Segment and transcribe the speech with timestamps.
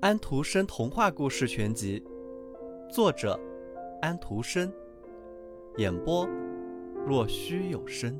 [0.00, 2.02] 安徒生童话故事全集，
[2.90, 3.38] 作者
[4.00, 4.72] 安徒生，
[5.76, 6.24] 演播
[7.04, 8.16] 若虚有声。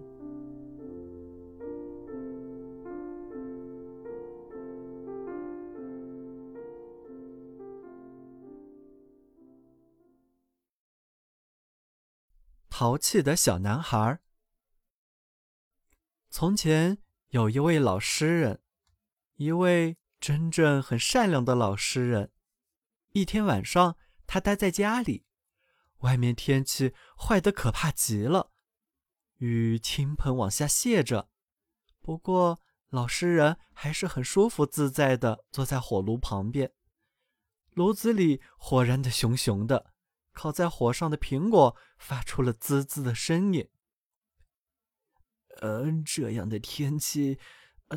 [12.68, 14.20] 淘气的小男孩。
[16.30, 16.98] 从前
[17.28, 18.60] 有一位老诗人，
[19.36, 19.96] 一位。
[20.20, 22.32] 真正很善良的老诗人，
[23.12, 23.96] 一天晚上，
[24.26, 25.24] 他待在家里，
[25.98, 28.50] 外面天气坏得可怕极了，
[29.36, 31.30] 雨倾盆往下泻着。
[32.00, 36.72] 不过，老诗人还是很舒服自在的坐在火炉旁边，
[37.70, 39.92] 炉子里火燃的熊熊的，
[40.32, 43.70] 烤在火上的苹果发出了滋滋的声音。
[45.60, 47.38] 嗯，这样的天气，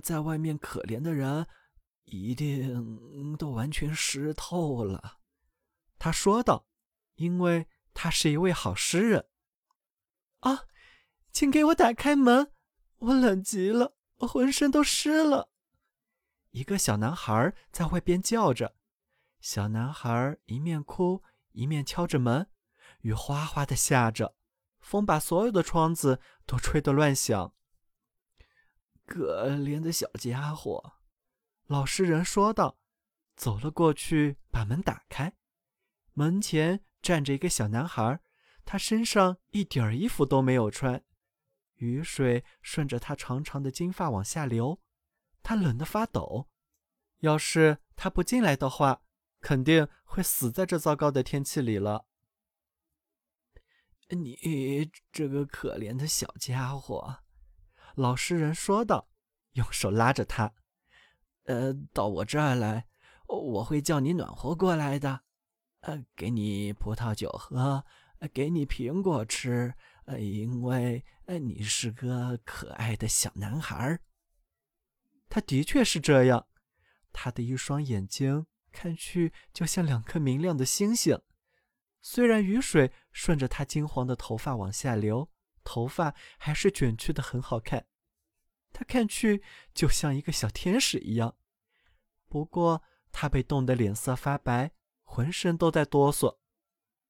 [0.04, 1.48] 在外面可怜的人。
[2.06, 5.20] 一定都完全湿透了，
[5.98, 6.68] 他说道
[7.16, 9.30] ：“因为他是一位好诗人。”
[10.42, 10.66] 啊，
[11.32, 12.52] 请给我打开门，
[12.98, 15.52] 我冷极了，浑身都湿了。
[16.50, 18.76] 一个小男孩在外边叫着。
[19.40, 22.50] 小男孩一面哭一面敲着门，
[23.02, 24.36] 雨哗哗的下着，
[24.82, 27.54] 风把所有的窗子都吹得乱响。
[29.06, 30.94] 可怜的小家伙。
[31.68, 32.78] 老实人说道
[33.38, 35.34] ：“走了过去，把门打开。
[36.14, 38.20] 门前站着一个小男孩，
[38.66, 41.04] 他身上一点衣服都没有穿，
[41.76, 44.82] 雨水顺着他长长的金发往下流，
[45.42, 46.50] 他冷得发抖。
[47.20, 49.04] 要是他不进来的话，
[49.40, 52.08] 肯定会死在这糟糕的天气里了。”
[54.16, 57.18] 你这个可怜的小家伙，
[57.96, 59.10] 老实人说道，
[59.54, 60.54] 用手拉着他。
[61.46, 62.88] 呃，到我这儿来，
[63.28, 65.22] 我会叫你暖和过来的。
[65.82, 67.84] 呃，给你葡萄酒喝，
[68.34, 69.74] 给你苹果吃。
[70.06, 74.02] 呃，因为呃，你是个可爱的小男孩儿。
[75.30, 76.48] 他的确是这样，
[77.12, 81.20] 他的一双眼睛看去就像两颗明亮的星星。
[82.02, 85.30] 虽然雨水顺着她金黄的头发往下流，
[85.64, 87.86] 头发还是卷曲的很好看。
[88.74, 91.36] 她看去就像一个小天使一样，
[92.28, 94.72] 不过他被冻得脸色发白，
[95.04, 96.38] 浑身都在哆嗦。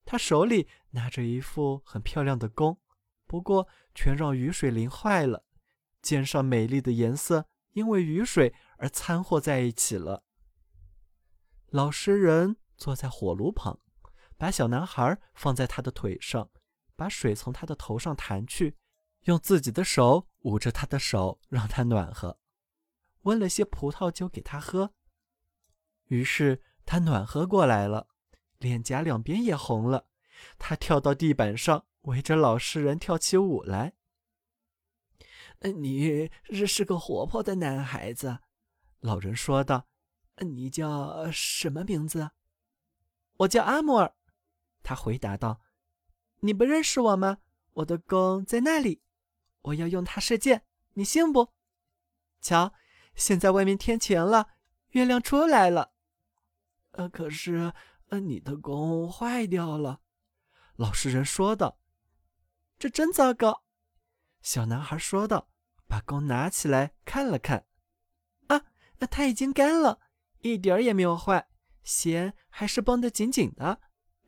[0.04, 2.80] 他手里拿着一副很漂亮的弓，
[3.28, 5.46] 不过全让雨水淋坏了，
[6.02, 10.24] 肩上美丽的颜色因为雨水而掺和在一起了。
[11.68, 13.80] 老实人坐在火炉旁，
[14.42, 16.50] 把小男孩放在他的腿上，
[16.96, 18.76] 把水从他的头上弹去。
[19.26, 22.40] 用自己的手捂着他的手，让他暖和，
[23.22, 24.96] 温了些葡萄酒给他喝。
[26.06, 28.08] 于是他暖和过来了，
[28.58, 30.08] 脸颊两边也红了。
[30.58, 33.94] 他跳到地板上，围着老实人跳起舞来。
[35.60, 36.32] 你
[36.66, 38.40] 是个活泼的男孩子，
[39.02, 39.88] 老人说道。
[40.38, 42.32] 你叫什么名字？
[43.38, 44.16] 我叫阿莫尔。
[44.84, 45.62] 他回答道。
[46.42, 47.38] 你不认识我吗？
[47.74, 49.02] 我的弓在那里。
[49.62, 51.54] 我要用它射箭，你信不？
[52.42, 52.74] 瞧，
[53.14, 54.50] 现在外面天晴了，
[54.90, 55.94] 月亮出来了。
[56.92, 57.72] 呃，可是，
[58.10, 60.02] 呃，你的弓坏掉了。
[60.76, 61.78] 老实人说道
[62.80, 63.64] ：“这真糟糕。”
[64.42, 65.48] 小男孩说道
[65.88, 67.68] ：“把弓拿起来看了看，
[68.48, 68.66] 啊，
[69.12, 70.00] 它已经干了，
[70.40, 71.48] 一点儿也没有坏，
[71.84, 73.80] 弦还是绷得紧紧的。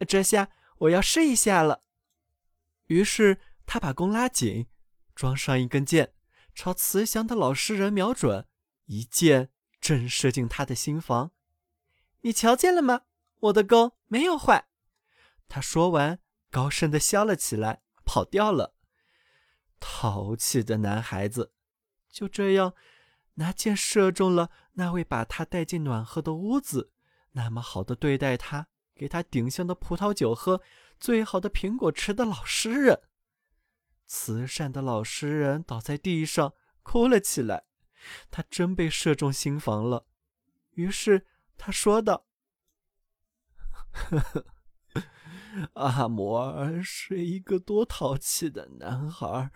[0.07, 0.49] 这下
[0.79, 1.83] 我要试一下了。”
[2.87, 4.67] 于是他把弓拉紧。
[5.15, 6.15] 装上一根箭，
[6.55, 8.47] 朝慈祥的老实人瞄准，
[8.85, 11.31] 一箭正射进他的心房。
[12.21, 13.01] 你瞧见了吗？
[13.41, 14.69] 我的弓没有坏。
[15.47, 18.73] 他说完，高声的笑了起来，跑掉了。
[19.79, 21.53] 淘气的男孩子，
[22.09, 22.73] 就这样
[23.35, 26.91] 拿箭射中了那位把他带进暖和的屋子，
[27.33, 30.61] 那么好的对待他，给他顶香的葡萄酒喝，
[30.99, 33.01] 最好的苹果吃的老实人。
[34.05, 36.53] 慈善的老实人倒在地上
[36.83, 37.63] 哭了起来，
[38.29, 40.05] 他真被射中心房了。
[40.71, 41.25] 于是
[41.57, 42.25] 他说道
[43.91, 44.45] ：“呵呵，
[45.73, 49.51] 阿摩尔是一个多淘气的男孩，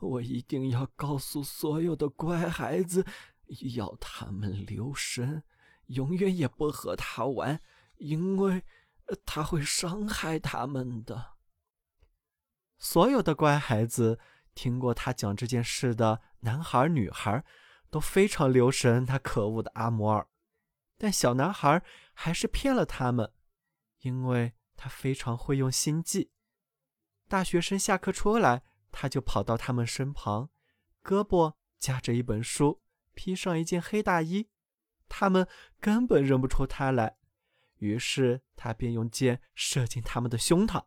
[0.00, 3.04] 我一定要告诉所有的乖孩子，
[3.74, 5.42] 要他们留神，
[5.86, 7.60] 永远也不和他玩，
[7.98, 8.64] 因为
[9.24, 11.36] 他会伤害他们的。”
[12.78, 14.18] 所有的乖孩子
[14.54, 17.44] 听过他讲这件事的男孩女孩，
[17.90, 20.28] 都非常留神那可恶的阿摩尔，
[20.98, 21.82] 但小男孩
[22.12, 23.32] 还是骗了他们，
[24.00, 26.30] 因为他非常会用心计。
[27.28, 28.62] 大学生下课出来，
[28.92, 30.50] 他就跑到他们身旁，
[31.02, 32.82] 胳膊夹着一本书，
[33.14, 34.48] 披上一件黑大衣，
[35.08, 35.48] 他们
[35.80, 37.16] 根本认不出他来。
[37.78, 40.84] 于是他便用箭射进他们的胸膛。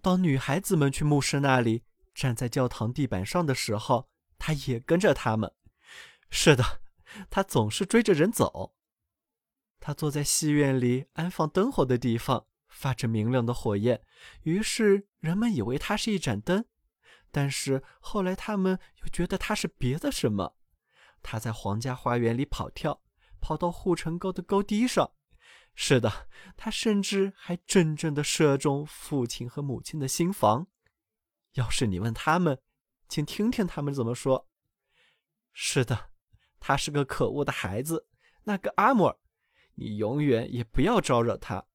[0.00, 1.84] 当女孩子们去牧师那里
[2.14, 4.08] 站在教堂地板上的时候，
[4.38, 5.54] 他也跟着他们。
[6.30, 6.80] 是的，
[7.30, 8.74] 他总是追着人走。
[9.78, 14.02] 他坐在戏院里安放灯火的地方，发着明亮的火焰，
[14.42, 16.64] 于是人们以为它是一盏灯。
[17.30, 20.56] 但是后来他们又觉得它是别的什么。
[21.22, 23.02] 他在皇家花园里跑跳，
[23.40, 25.12] 跑到护城沟的沟堤上。
[25.74, 30.66] 是的，他甚至还真正的射中父亲和母亲的心房。
[31.54, 32.60] 要是你问他们，
[33.08, 34.48] 请听听他们怎么说。
[35.52, 36.10] 是的，
[36.60, 38.06] 他是个可恶的孩子，
[38.44, 39.18] 那个阿莫尔，
[39.74, 41.66] 你永远也不要招惹他。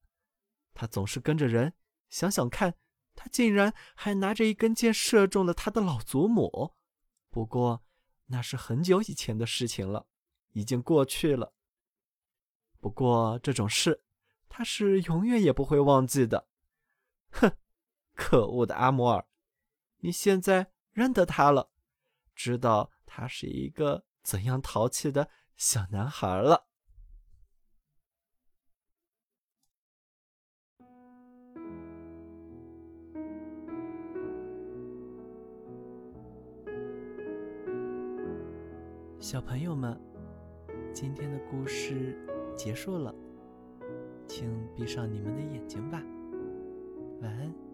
[0.73, 1.73] 他总是跟着人。
[2.09, 2.75] 想想看，
[3.15, 6.75] 他竟然还拿着一根箭射中了他的老祖母。
[7.29, 7.83] 不过
[8.27, 10.07] 那是很久以前的事情了，
[10.53, 11.53] 已经过去了。
[12.79, 14.03] 不过这种事，
[14.47, 16.47] 他是永远也不会忘记的。
[17.31, 17.51] 哼，
[18.13, 19.25] 可恶的阿摩尔，
[19.97, 21.71] 你现在认得他了，
[22.35, 26.65] 知道他是一个怎样淘气的小男孩了。
[39.19, 39.99] 小朋友们，
[40.93, 42.36] 今天的故事。
[42.57, 43.13] 结束了，
[44.27, 46.03] 请闭上你们的眼睛吧，
[47.21, 47.66] 晚安。